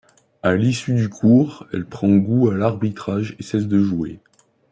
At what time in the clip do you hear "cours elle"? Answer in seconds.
1.09-1.85